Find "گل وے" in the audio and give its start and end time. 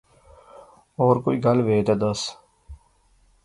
1.45-1.77